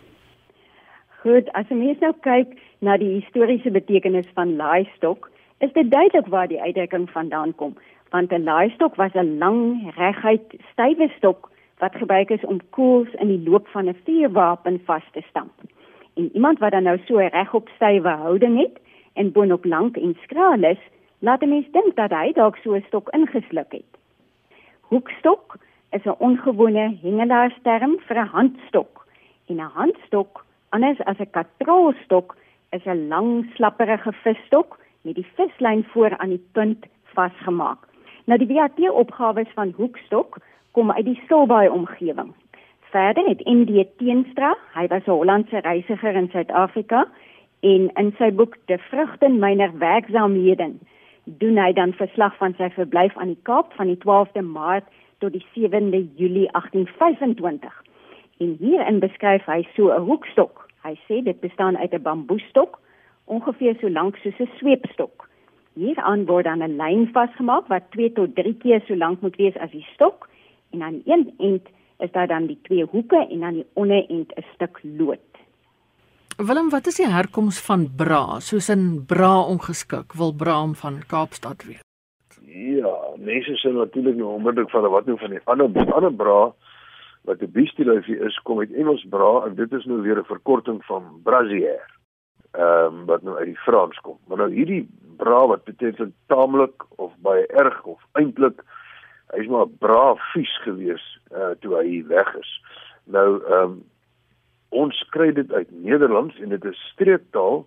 Goed, 1.24 1.52
as 1.54 1.68
jy 1.70 1.76
mens 1.76 2.00
nou 2.00 2.14
kyk 2.22 2.56
na 2.80 2.98
die 2.98 3.20
historiese 3.20 3.72
betekenis 3.72 4.28
van 4.34 4.56
laai 4.56 4.90
stok, 4.96 5.30
is 5.60 5.74
dit 5.74 5.92
duidelik 5.92 6.28
waar 6.28 6.48
die 6.48 6.62
uitdrukking 6.62 7.10
vandaan 7.10 7.56
kom, 7.56 7.76
want 8.14 8.32
'n 8.32 8.44
laai 8.50 8.70
stok 8.70 8.96
was 8.96 9.14
'n 9.16 9.38
lang, 9.44 9.60
reguit, 9.98 10.48
stywe 10.72 11.08
stok 11.18 11.50
wat 11.82 11.96
gebruik 11.96 12.30
is 12.30 12.46
om 12.46 12.60
koels 12.70 13.12
in 13.22 13.28
die 13.28 13.50
loop 13.50 13.68
van 13.68 13.88
'n 13.90 14.02
vuurwapen 14.06 14.82
vas 14.86 15.06
te 15.12 15.22
stamp. 15.30 15.58
En 16.14 16.30
iemand 16.34 16.60
wat 16.60 16.72
dan 16.72 16.84
nou 16.84 16.98
so 17.06 17.18
'n 17.18 17.34
regop 17.40 17.70
stywe 17.76 18.10
houding 18.10 18.58
het 18.58 18.76
en 19.14 19.32
boonop 19.32 19.66
lank 19.66 19.98
en 19.98 20.18
skraal 20.24 20.64
is, 20.64 20.82
laat 21.20 21.42
'n 21.42 21.50
mens 21.50 21.72
dink 21.72 21.96
dat 21.96 22.12
hy 22.12 22.32
dalk 22.32 22.56
so 22.58 22.76
'n 22.76 22.84
stok 22.88 23.10
ingesluk 23.10 23.72
het. 23.72 23.92
Hoekstok 24.82 25.58
is 25.92 26.06
'n 26.06 26.16
ongewone 26.18 26.98
hengelaarsterm 27.02 28.00
vir 28.00 28.18
'n 28.18 28.28
handstok. 28.28 29.06
En 29.48 29.56
'n 29.56 29.74
handstok, 29.80 30.46
anders 30.70 31.00
as 31.04 31.20
'n 31.20 31.30
katroolstok, 31.32 32.36
is 32.70 32.86
'n 32.86 33.08
lang, 33.08 33.46
slapperige 33.56 34.14
visstok 34.14 34.80
met 35.02 35.16
die 35.16 35.28
vislyn 35.36 35.84
voor 35.84 36.18
aan 36.18 36.30
die 36.30 36.46
punt 36.52 36.86
vasgemaak. 37.04 37.93
Nou 38.26 38.38
die 38.40 38.48
WAT-opgawes 38.48 39.50
van 39.54 39.74
hoekstok 39.76 40.38
kom 40.72 40.92
uit 40.92 41.06
die 41.06 41.20
Stilbaai 41.26 41.68
omgewing. 41.70 42.30
Verder 42.94 43.26
het 43.28 43.42
ND 43.44 43.84
Teenstra, 43.98 44.54
hy 44.74 44.88
was 44.88 45.06
'n 45.08 45.12
Hollandse 45.12 45.60
reisiger 45.60 46.16
in 46.16 46.30
Suid-Afrika 46.32 47.08
en 47.60 47.92
in 47.96 48.14
sy 48.18 48.32
boek 48.32 48.56
De 48.66 48.78
vrugte 48.78 49.30
myner 49.30 49.72
werksaamhede 49.78 50.72
doen 51.24 51.58
hy 51.58 51.74
dan 51.74 51.94
verslag 51.94 52.38
van 52.38 52.54
sy 52.58 52.70
verblyf 52.70 53.18
aan 53.18 53.28
die 53.28 53.44
Kaap 53.44 53.74
van 53.74 53.88
die 53.88 53.98
12de 53.98 54.42
Maart 54.42 54.88
tot 55.18 55.32
die 55.32 55.46
7de 55.56 56.08
Julie 56.16 56.48
1825. 56.52 57.84
En 58.38 58.56
hierin 58.60 59.00
beskryf 59.00 59.46
hy 59.46 59.68
so 59.76 59.92
'n 59.92 60.02
hoekstok. 60.02 60.70
Hy 60.84 60.96
sê 61.08 61.24
dit 61.24 61.40
bestaan 61.40 61.78
uit 61.78 61.94
'n 61.94 62.02
bamboestok 62.02 62.80
ongeveer 63.26 63.76
so 63.80 63.90
lank 63.90 64.16
soos 64.16 64.40
'n 64.40 64.50
sweepstok. 64.58 65.33
Hieraan 65.74 66.26
word 66.26 66.46
dan 66.46 66.62
'n 66.62 66.78
lyn 66.78 67.08
vasgemaak 67.14 67.68
wat 67.68 67.92
2 67.92 68.14
tot 68.14 68.36
3 68.36 68.54
keer 68.58 68.82
so 68.88 68.96
lank 68.96 69.22
moet 69.22 69.36
wees 69.36 69.58
as 69.58 69.72
die 69.72 69.88
stok 69.94 70.30
en 70.72 70.82
aan 70.82 71.02
een 71.06 71.34
end 71.38 71.68
is 72.00 72.12
daar 72.12 72.28
dan 72.28 72.46
die 72.46 72.60
twee 72.62 72.86
hoeke 72.86 73.28
en 73.30 73.44
aan 73.44 73.54
die 73.54 73.66
onder 73.74 74.06
end 74.10 74.34
'n 74.38 74.46
stuk 74.54 74.80
lood. 74.84 75.30
Willem, 76.38 76.70
wat 76.70 76.88
is 76.88 76.96
die 76.96 77.08
herkoms 77.08 77.62
van 77.62 77.90
bra? 77.96 78.40
Soos 78.40 78.70
in 78.70 79.06
bra 79.06 79.42
ongeskik, 79.42 80.14
wil 80.14 80.34
Braam 80.34 80.76
van 80.76 81.04
Kaapstad 81.08 81.64
weet. 81.64 81.84
Ja, 82.46 82.96
mense 83.18 83.54
sê 83.62 83.70
natuurlik 83.74 84.16
nou 84.16 84.34
onmiddellik 84.34 84.70
van 84.70 84.90
wat 84.90 85.06
nou 85.06 85.18
van 85.18 85.30
die 85.30 85.42
ander 85.44 85.94
ander 85.94 86.14
bra 86.14 86.54
wat 87.24 87.42
'n 87.42 87.52
beestieluifie 87.52 88.20
is, 88.20 88.40
kom 88.44 88.60
uit 88.60 88.74
Engels 88.74 89.06
bra 89.10 89.46
en 89.46 89.56
dit 89.56 89.72
is 89.72 89.86
nou 89.86 90.02
weer 90.02 90.18
'n 90.18 90.26
verkorting 90.26 90.86
van 90.86 91.04
brassiere. 91.24 91.86
Ehm 92.52 92.86
um, 92.86 93.06
wat 93.06 93.22
nou 93.22 93.38
uit 93.38 93.46
die 93.46 93.64
Frans 93.66 93.98
kom. 93.98 94.18
Maar 94.28 94.38
nou 94.38 94.54
hierdie 94.54 94.88
bra 95.18 95.48
wat 95.48 95.64
beteken 95.64 96.14
taamlik 96.32 96.86
of 96.96 97.12
baie 97.26 97.46
erg 97.48 97.84
of 97.84 98.02
eintlik 98.20 98.64
hy's 99.34 99.50
maar 99.50 99.68
braaf 99.68 100.22
vies 100.34 100.52
gewees 100.66 101.06
uh 101.34 101.54
toe 101.62 101.76
hy 101.80 102.04
weg 102.12 102.36
is. 102.42 102.52
Nou 103.06 103.42
ehm 103.42 103.64
um, 103.64 103.82
ons 104.74 105.00
kry 105.14 105.28
dit 105.38 105.52
uit 105.54 105.70
Nederlands 105.86 106.38
en 106.42 106.50
dit 106.50 106.64
is 106.66 106.86
streektaal 106.94 107.66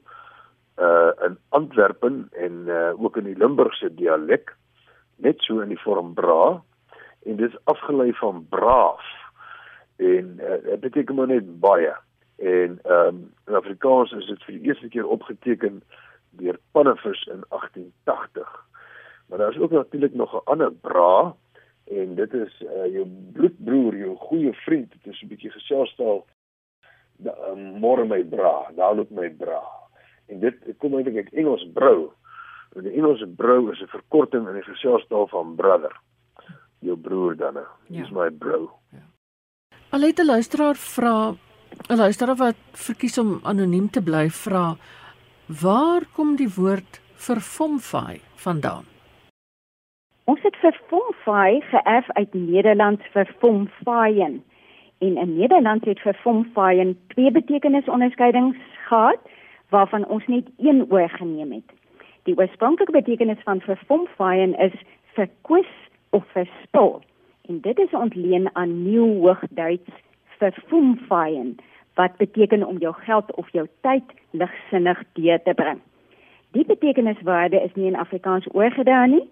uh 0.82 1.12
in 1.26 1.36
Antwerpen 1.48 2.24
en 2.32 2.64
uh 2.66 2.94
ook 3.02 3.16
in 3.16 3.30
die 3.30 3.38
Limburgse 3.38 3.92
dialek 3.94 4.54
net 5.16 5.40
so 5.46 5.60
in 5.60 5.70
die 5.72 5.82
vorm 5.84 6.14
bra 6.14 6.62
en 7.26 7.36
dit 7.36 7.48
is 7.50 7.62
afgelei 7.64 8.12
van 8.18 8.42
braaf 8.50 9.06
en 9.96 10.34
uh, 10.40 10.58
dit 10.64 10.80
beteken 10.80 11.14
maar 11.14 11.30
net 11.30 11.46
baie 11.60 11.94
en 12.36 12.78
ehm 12.82 13.06
um, 13.06 13.32
in 13.46 13.54
Afrikaans 13.54 14.12
is 14.12 14.26
dit 14.26 14.42
vir 14.44 14.58
die 14.58 14.68
eerste 14.68 14.88
keer 14.88 15.06
opgeteken 15.08 15.82
deur 16.36 16.58
Pannevis 16.72 17.26
in 17.26 17.44
1880 17.48 18.64
maar 19.26 19.38
daar 19.38 19.50
is 19.50 19.58
ook 19.58 19.70
natuurlik 19.70 20.14
nog 20.14 20.34
'n 20.34 20.44
ander 20.44 20.72
bra 20.72 21.34
en 21.84 22.14
dit 22.14 22.34
is 22.34 22.60
uh, 22.60 22.86
jou 22.92 23.06
bloedbroer 23.32 23.96
jou 23.96 24.16
goeie 24.16 24.52
vriend 24.52 24.92
dit 24.92 25.12
is 25.12 25.22
'n 25.22 25.28
bietjie 25.28 25.50
geselstaal 25.50 26.24
um, 27.24 27.80
môre 27.80 28.04
my 28.08 28.22
bra, 28.24 28.66
daar 28.76 28.94
loop 28.96 29.10
my 29.10 29.28
bra. 29.38 29.62
En 30.26 30.40
dit 30.42 30.56
kom 30.82 30.96
eintlik 30.96 31.26
uit 31.26 31.34
Engels 31.34 31.64
brou. 31.74 32.10
En 32.76 32.84
die 32.84 32.96
Engelse 32.98 33.26
brou 33.26 33.72
is 33.72 33.80
'n 33.80 33.88
verkorting 33.88 34.48
in 34.48 34.54
die 34.54 34.62
geselstaal 34.62 35.26
van 35.28 35.54
brother. 35.54 35.94
Jou 36.80 36.96
broer 36.96 37.36
dan. 37.36 37.54
Ja. 37.54 37.66
Dis 37.88 38.10
my 38.10 38.30
bro. 38.30 38.70
Ja. 38.92 39.04
Alite 39.90 40.24
luisteraar 40.24 40.74
vra 40.74 41.34
'n 41.88 41.96
luisteraar 41.96 42.36
wat 42.36 42.56
verkies 42.72 43.18
om 43.18 43.40
anoniem 43.42 43.90
te 43.90 44.02
bly 44.02 44.30
vra 44.30 44.76
waar 45.46 46.02
kom 46.12 46.36
die 46.36 46.50
woord 46.54 47.00
verfomfai 47.14 48.20
vandaan? 48.34 48.84
Ons 50.24 50.42
het 50.42 50.56
verfomfai 50.56 51.60
geërf 51.60 52.10
uit 52.10 52.34
Nederlands 52.34 53.02
verfomfaien. 53.10 54.42
En 54.98 55.16
in 55.16 55.36
Nederland 55.36 55.84
het 55.84 56.00
vir 56.00 56.14
fomfaaien 56.14 56.98
twee 57.06 57.30
betekenisonderskeidings 57.30 58.56
gehad 58.88 59.18
waarvan 59.68 60.06
ons 60.06 60.26
net 60.26 60.48
een 60.58 60.86
oorgeneem 60.90 61.52
het. 61.52 61.70
Die 62.22 62.38
oorspronklike 62.38 62.92
betekenis 62.92 63.42
van 63.44 63.60
vir 63.60 63.78
fomfaaien 63.86 64.58
is 64.58 64.74
verkwis 65.14 65.70
of 66.10 66.24
verspil. 66.34 67.02
En 67.48 67.60
dit 67.60 67.78
is 67.78 67.90
ontleen 67.90 68.50
aan 68.52 68.82
Nieuw 68.82 69.20
Hoogduits 69.20 70.02
vir 70.38 70.62
fomfaaien 70.66 71.56
wat 71.96 72.16
beteken 72.16 72.66
om 72.66 72.78
jou 72.78 72.94
geld 72.94 73.34
of 73.34 73.48
jou 73.52 73.66
tyd 73.80 74.04
ligsinnig 74.30 75.02
deur 75.12 75.42
te 75.42 75.54
bring. 75.54 75.80
Die 76.52 76.64
betekeniswaarde 76.64 77.60
is 77.60 77.74
nie 77.74 77.86
in 77.86 77.96
Afrikaans 77.96 78.46
oorgedra 78.52 79.04
nie, 79.06 79.24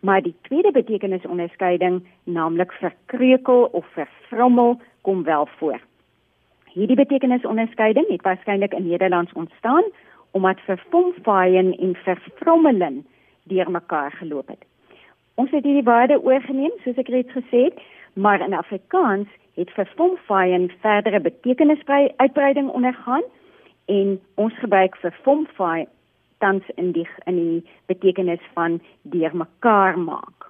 maar 0.00 0.22
die 0.22 0.34
tweede 0.48 0.72
betekenisonderskeiding, 0.72 2.00
naamlik 2.24 2.72
verkreukel 2.72 3.68
of 3.72 3.86
vervrommel, 3.92 4.80
kom 5.00 5.24
wel 5.24 5.48
voor. 5.58 5.80
Hierdie 6.72 6.96
betekenisonderskeiding 6.96 8.08
het 8.08 8.22
waarskynlik 8.22 8.72
in 8.74 8.88
Nederlands 8.88 9.32
ontstaan 9.32 9.84
omdat 10.30 10.60
verfomfaaien 10.60 11.72
en 11.78 11.94
verfrommelen 11.94 13.06
deurmekaar 13.42 14.12
geloop 14.12 14.48
het. 14.48 14.64
Ons 15.34 15.50
het 15.50 15.64
hierdie 15.64 15.82
waarde 15.82 16.22
oorgeneem, 16.22 16.70
soos 16.84 17.00
ek 17.02 17.08
reeds 17.08 17.32
gesê 17.34 17.64
het, 17.66 17.80
maar 18.14 18.40
in 18.40 18.54
Afrikaans 18.54 19.28
het 19.54 19.70
verfomfai 19.70 20.56
'n 20.58 20.72
verdere 20.80 21.20
betekenisuitbreiding 21.20 22.68
ondergaan 22.68 23.22
en 23.84 24.20
ons 24.34 24.58
gebruik 24.58 24.96
verfomfai 24.96 25.86
tans 26.38 26.64
in 26.74 26.92
die 26.92 27.08
in 27.24 27.36
die 27.36 27.70
betekenis 27.86 28.40
van 28.54 28.80
deurmekaar 29.02 29.98
maak. 29.98 30.48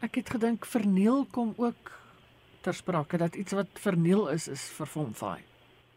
Ek 0.00 0.14
het 0.14 0.30
gedink 0.30 0.64
verniel 0.64 1.26
kom 1.30 1.52
ook 1.56 1.92
ter 2.60 2.74
sprake 2.74 3.16
dat 3.16 3.34
iets 3.34 3.52
wat 3.52 3.68
verniel 3.72 4.28
is 4.28 4.48
is 4.48 4.70
verfomfai. 4.76 5.38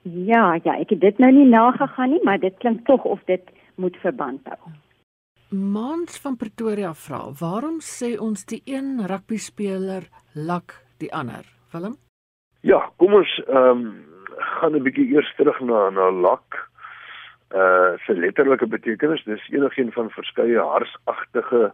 Ja, 0.01 0.59
ja, 0.63 0.77
ek 0.79 0.89
het 0.89 1.01
dit 1.01 1.17
nou 1.17 1.31
nie 1.31 1.45
nagegaan 1.45 2.09
nie, 2.09 2.23
maar 2.23 2.39
dit 2.39 2.55
klink 2.57 2.85
tog 2.85 3.03
of 3.03 3.23
dit 3.25 3.43
moet 3.75 3.97
verband 3.97 4.47
hou. 4.47 4.71
Mans 5.49 6.19
van 6.21 6.37
Pretoria 6.37 6.93
vra, 6.93 7.23
waarom 7.39 7.79
sê 7.81 8.13
ons 8.21 8.45
die 8.45 8.61
een 8.65 8.99
rugby 9.07 9.37
speler 9.41 10.05
lak 10.33 10.75
die 10.99 11.13
ander? 11.13 11.45
Willem? 11.71 11.97
Ja, 12.61 12.79
kom 12.97 13.13
ons 13.13 13.35
ehm 13.47 13.83
um, 13.83 14.05
gaan 14.59 14.75
'n 14.75 14.83
bietjie 14.83 15.09
eers 15.15 15.33
terug 15.35 15.59
na 15.59 15.89
na 15.89 16.11
lak. 16.11 16.69
Uh 17.49 17.97
se 18.05 18.13
letterlike 18.13 18.67
betekenis, 18.67 19.23
dis 19.23 19.49
enigiets 19.49 19.93
van 19.93 20.09
verskeie 20.09 20.59
harsagtige 20.59 21.73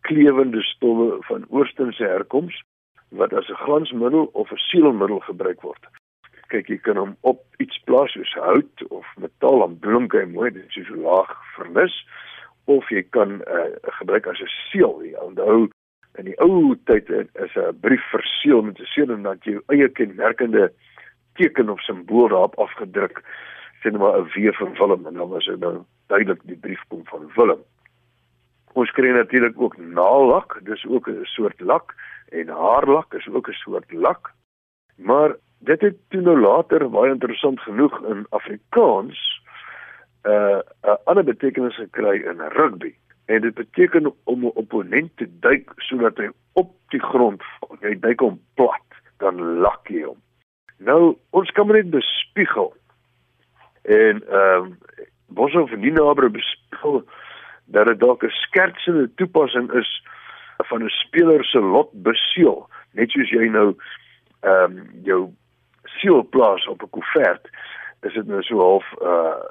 klewende 0.00 0.62
stowwe 0.62 1.16
van 1.20 1.46
oosterse 1.48 2.04
herkoms 2.04 2.62
wat 3.08 3.32
as 3.32 3.48
'n 3.48 3.62
glansmiddel 3.64 4.30
of 4.32 4.52
'n 4.52 4.64
seelmiddel 4.70 5.20
gebruik 5.20 5.60
word 5.60 5.88
kyk 6.52 6.68
jy 6.72 6.78
kan 6.84 6.96
hom 7.00 7.16
op 7.28 7.42
iets 7.62 7.78
plaas 7.88 8.14
soos 8.16 8.32
hout 8.40 8.84
of 8.94 9.06
metaal 9.20 9.64
en 9.66 9.76
blink 9.84 10.16
hy 10.16 10.24
mooi 10.30 10.50
dit 10.54 10.76
is 10.80 10.88
so 10.88 10.96
laag 11.04 11.32
vernis 11.56 11.94
of 12.72 12.88
jy 12.92 13.02
kan 13.16 13.40
uh, 13.44 13.68
gebruik 14.00 14.28
as 14.32 14.40
'n 14.40 14.52
seël 14.70 15.04
onthou 15.24 15.68
in 16.18 16.24
die 16.24 16.38
ou 16.42 16.74
tyd 16.90 17.10
is 17.10 17.54
'n 17.54 17.78
brief 17.80 18.04
verseël 18.10 18.62
met 18.62 18.80
'n 18.80 18.90
seël 18.92 19.10
en 19.10 19.22
dan 19.22 19.38
jy 19.42 19.60
eie 19.66 19.88
kenmerkende 19.88 20.72
teken 21.34 21.68
of 21.68 21.80
simbool 21.80 22.28
daarop 22.28 22.58
afgedruk 22.58 23.22
sien 23.82 23.92
nou 23.92 24.02
maar 24.02 24.20
'n 24.20 24.30
weer 24.34 24.54
van 24.54 24.74
Willem 24.74 25.06
en 25.06 25.14
dan 25.14 25.28
was 25.28 25.46
dit 25.46 25.60
nou 25.60 25.84
duidelik 26.06 26.40
die 26.42 26.56
brief 26.56 26.82
kom 26.88 27.02
van 27.04 27.30
Willem 27.34 27.62
ons 28.72 28.90
kry 28.90 29.10
natuurlik 29.10 29.60
ook 29.60 29.76
naallak 29.76 30.60
dis 30.62 30.86
ook 30.86 31.08
'n 31.08 31.24
soort 31.24 31.60
lak 31.60 31.94
en 32.28 32.48
haarlak 32.48 33.14
is 33.14 33.28
ook 33.28 33.48
'n 33.48 33.62
soort 33.64 33.92
lak 33.92 34.32
maar 34.96 35.36
dit 35.58 35.80
het 35.80 35.96
toe 36.08 36.20
nou 36.20 36.40
later 36.40 36.90
baie 36.90 37.10
interessant 37.10 37.60
genoeg 37.60 38.04
in 38.04 38.26
Afrikaans 38.30 39.42
'n 40.24 40.30
uh, 40.30 40.60
'n 40.82 40.98
ander 41.04 41.24
betekenis 41.24 41.76
gekry 41.76 42.20
in 42.20 42.40
rugby. 42.40 42.94
En 43.28 43.40
dit 43.40 43.54
beteken 43.54 44.12
om 44.24 44.44
'n 44.44 44.50
opponent 44.54 45.10
te 45.16 45.28
duik 45.40 45.72
sodat 45.76 46.16
hy 46.16 46.28
op 46.52 46.70
die 46.88 47.02
grond 47.02 47.42
val. 47.44 47.76
Jy 47.80 47.98
duik 48.00 48.20
hom 48.20 48.40
plat, 48.54 48.88
dan 49.16 49.40
lak 49.60 49.88
jy 49.88 50.02
hom. 50.02 50.20
Nou, 50.78 51.16
ons 51.30 51.50
kan 51.50 51.66
net 51.66 51.90
bespiegel. 51.90 52.74
En 53.82 54.22
ehm 54.28 54.64
um, 54.64 54.78
Bosof 55.26 55.72
en 55.72 55.80
Ninabre 55.80 56.30
bespiegel 56.30 57.04
dat 57.64 57.86
dit 57.86 58.00
dalk 58.00 58.22
'n 58.24 58.30
skertsende 58.30 59.14
toepassing 59.14 59.72
is 59.72 60.04
van 60.56 60.84
'n 60.84 60.88
speler 60.88 61.44
se 61.44 61.60
lot 61.60 61.90
beseël, 61.92 62.68
net 62.90 63.10
soos 63.10 63.30
jy 63.30 63.48
nou 63.48 63.76
ehm 64.40 64.78
um, 64.78 64.90
jou 65.02 65.30
siel 65.84 66.22
plaas 66.22 66.66
op 66.66 66.82
'n 66.82 66.90
koevert, 66.90 67.48
is 68.00 68.12
dit 68.12 68.26
nou 68.26 68.42
so 68.42 68.58
half 68.58 68.86
'n 68.92 69.04
uh, 69.04 69.42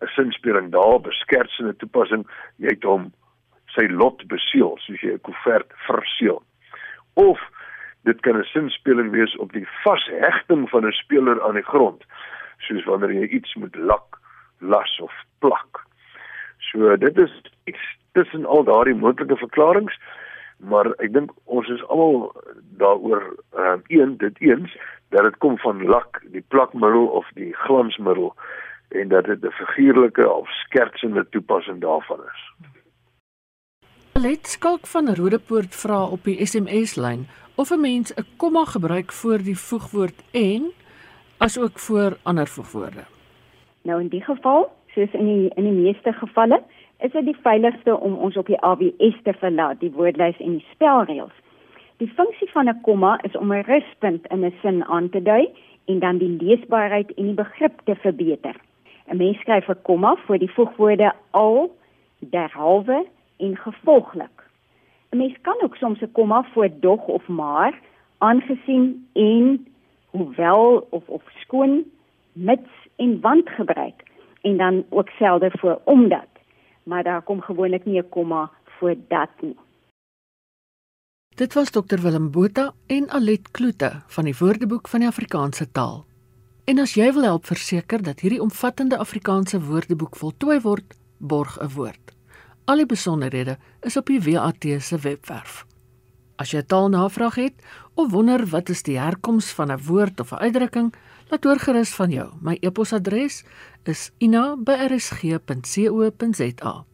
'n 0.00 0.06
sinspeling 0.06 0.72
daar 0.72 1.00
beskertsende 1.00 1.76
toepassing, 1.76 2.26
jy 2.56 2.68
het 2.68 2.82
hom 2.82 3.12
sy 3.78 3.86
lot 3.94 4.24
beseël, 4.32 4.74
soos 4.82 5.00
jy 5.00 5.14
'n 5.14 5.24
koevert 5.26 5.70
verseël. 5.86 6.42
Of 7.14 7.38
dit 8.04 8.20
kan 8.20 8.36
'n 8.38 8.50
sinspeling 8.52 9.10
wees 9.10 9.36
op 9.36 9.52
die 9.52 9.68
vashegting 9.84 10.68
van 10.70 10.86
'n 10.86 10.92
speler 10.92 11.42
aan 11.42 11.54
die 11.54 11.70
grond, 11.72 12.04
soos 12.58 12.84
wanneer 12.84 13.12
jy 13.12 13.26
iets 13.38 13.54
moet 13.54 13.76
lak, 13.76 14.18
las 14.58 15.00
of 15.00 15.12
plak. 15.38 15.86
So 16.58 16.96
dit 16.96 17.18
is 17.18 17.42
iets 17.64 17.84
tussen 18.12 18.44
al 18.44 18.64
daardie 18.64 18.94
moontlike 18.94 19.36
verklaringe 19.36 19.94
maar 20.58 20.90
ek 20.98 21.12
dink 21.14 21.32
ons 21.44 21.68
is 21.70 21.82
almal 21.86 22.32
daaroor 22.80 23.22
uh, 23.58 23.76
een 23.86 24.16
dit 24.18 24.40
eens 24.42 24.74
dat 25.14 25.24
dit 25.24 25.36
kom 25.38 25.58
van 25.58 25.84
lak, 25.86 26.20
die 26.34 26.44
plakmiddel 26.48 27.06
of 27.06 27.28
die 27.34 27.54
glansmiddel 27.64 28.34
en 28.88 29.08
dat 29.08 29.24
dit 29.24 29.44
'n 29.44 29.54
figuurlike 29.60 30.28
of 30.30 30.48
skertsende 30.50 31.28
toepassing 31.30 31.80
daarvan 31.80 32.20
is. 32.20 32.40
Let 34.18 34.48
skalk 34.50 34.86
van 34.90 35.14
Rodepoort 35.14 35.74
vra 35.78 35.98
op 36.10 36.24
die 36.26 36.46
SMS 36.46 36.96
lyn 36.98 37.20
of 37.54 37.70
'n 37.70 37.80
mens 37.80 38.10
'n 38.14 38.26
komma 38.36 38.64
gebruik 38.64 39.12
voor 39.12 39.38
die 39.38 39.58
voegwoord 39.58 40.18
en 40.32 40.62
asook 41.36 41.78
voor 41.78 42.16
ander 42.22 42.46
voegwoorde. 42.46 43.04
Nou 43.82 44.00
in 44.00 44.08
die 44.08 44.22
geval, 44.22 44.70
soos 44.94 45.12
in 45.12 45.26
die 45.26 45.50
in 45.54 45.64
die 45.64 45.82
meeste 45.82 46.12
gevalle, 46.12 46.62
is 46.98 47.12
dit 47.12 47.24
die 47.24 47.36
veiligste 47.42 48.00
om 48.00 48.14
ons 48.14 48.36
op 48.36 48.46
die 48.46 48.60
AWS 48.60 49.16
te 49.22 49.32
verlaat, 49.32 49.80
die 49.80 49.92
woordlys 49.92 50.38
en 50.38 50.50
die 50.50 50.66
spelreëls. 50.72 51.36
Die 51.96 52.12
funksie 52.16 52.50
van 52.50 52.68
'n 52.68 52.80
komma 52.80 53.18
is 53.22 53.36
om 53.36 53.52
'n 53.52 53.62
ruspunt 53.62 54.26
in 54.26 54.44
'n 54.44 54.54
sin 54.62 54.84
aan 54.84 55.08
te 55.08 55.22
dui 55.22 55.48
en 55.84 55.98
dan 55.98 56.18
die 56.18 56.36
leesbaarheid 56.40 57.14
en 57.14 57.24
die 57.24 57.34
begrip 57.44 57.80
te 57.84 57.94
verbeter. 57.94 58.56
'n 59.06 59.16
Mens 59.16 59.38
skryf 59.38 59.68
'n 59.68 59.82
komma 59.82 60.16
voor 60.26 60.38
die 60.38 60.50
voegwoorde 60.50 61.12
al, 61.30 61.76
derhalwe 62.18 63.06
en 63.38 63.56
gevolglik. 63.56 64.36
'n 65.10 65.16
Mens 65.16 65.36
kan 65.40 65.62
ook 65.62 65.76
soms 65.76 66.00
'n 66.00 66.12
komma 66.12 66.42
voor 66.52 66.70
dog 66.80 67.06
of 67.06 67.28
maar, 67.28 67.80
aangesien 68.18 69.08
en 69.12 69.66
hoewel 70.10 70.86
of 70.90 71.08
of 71.08 71.22
skoon, 71.40 71.84
mits 72.32 72.70
en 72.96 73.20
want 73.20 73.48
gebruik 73.48 74.02
en 74.40 74.56
dan 74.56 74.84
ook 74.88 75.08
selde 75.08 75.50
voor 75.50 75.80
omdat 75.84 76.28
maar 76.88 77.02
daar 77.02 77.22
kom 77.22 77.40
gewoonlik 77.40 77.84
nie 77.84 78.00
'n 78.02 78.08
komma 78.08 78.50
voor 78.64 78.94
dat 79.08 79.30
nie. 79.40 79.56
Dit 81.28 81.54
was 81.54 81.70
Dr 81.70 82.00
Willem 82.02 82.30
Botha 82.30 82.72
en 82.86 83.10
Alet 83.10 83.50
Kloete 83.50 84.02
van 84.06 84.24
die 84.24 84.34
Woordeboek 84.38 84.88
van 84.88 85.00
die 85.00 85.08
Afrikaanse 85.08 85.70
taal. 85.70 86.06
En 86.64 86.78
as 86.78 86.94
jy 86.94 87.12
wil 87.12 87.22
help 87.22 87.46
verseker 87.46 88.02
dat 88.02 88.20
hierdie 88.20 88.42
omvattende 88.42 88.98
Afrikaanse 88.98 89.60
Woordeboek 89.60 90.16
voltooi 90.16 90.60
word, 90.60 90.98
borg 91.18 91.58
'n 91.60 91.68
woord. 91.74 92.17
Al 92.68 92.82
die 92.82 92.86
besonderhede 92.86 93.56
is 93.80 93.96
op 93.96 94.10
die 94.10 94.20
WAT 94.20 94.66
se 94.84 94.98
webwerf. 95.00 95.64
As 96.36 96.50
jy 96.52 96.60
taalnavraag 96.68 97.38
het 97.40 97.54
of 97.96 98.12
wonder 98.12 98.44
wat 98.52 98.68
is 98.68 98.84
die 98.84 99.00
herkoms 99.00 99.48
van 99.56 99.72
'n 99.72 99.80
woord 99.86 100.20
of 100.20 100.32
'n 100.32 100.42
uitdrukking, 100.44 100.92
laat 101.30 101.44
hoor 101.44 101.58
gerus 101.58 101.94
van 101.94 102.10
jou. 102.10 102.32
My 102.40 102.56
e-posadres 102.60 103.44
is 103.82 104.10
ina@rsg.co.za. 104.18 106.84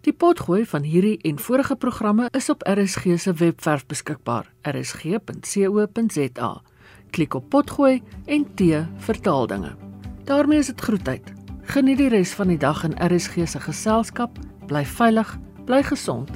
Die 0.00 0.12
potgooi 0.12 0.66
van 0.66 0.82
hierdie 0.82 1.18
en 1.22 1.38
vorige 1.38 1.76
programme 1.76 2.28
is 2.30 2.50
op 2.50 2.62
RSG 2.62 3.02
se 3.16 3.32
webwerf 3.32 3.86
beskikbaar. 3.86 4.52
rsg.co.za. 4.62 6.62
Klik 7.10 7.34
op 7.34 7.48
potgooi 7.48 8.02
en 8.24 8.54
T 8.54 8.62
vertaal 8.96 9.46
dinge. 9.46 9.76
daarmee 10.24 10.58
is 10.58 10.66
dit 10.66 10.80
groetheid. 10.80 11.32
Geniet 11.62 11.98
die 11.98 12.08
res 12.08 12.32
van 12.32 12.48
die 12.48 12.58
dag 12.58 12.84
in 12.84 13.14
RSG 13.14 13.32
se 13.44 13.60
geselskap. 13.60 14.38
Bly 14.68 14.84
veilig, 14.84 15.38
bly 15.64 15.82
gesond 15.82 16.30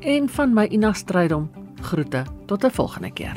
en 0.00 0.28
van 0.28 0.54
my 0.54 0.66
Ina 0.74 0.92
Strydom 0.92 1.50
groete 1.80 2.24
tot 2.46 2.64
'n 2.64 2.70
volgende 2.70 3.10
keer. 3.12 3.36